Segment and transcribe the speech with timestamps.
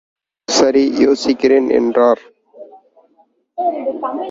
[0.47, 2.21] சரி யோசிக்கிறேன் என்றார்.